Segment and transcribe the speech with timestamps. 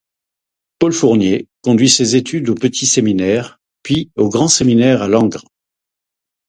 [0.79, 5.45] Paul Fournier conduit ses études au Petit Séminaire puis au Grand Séminaire à Langres.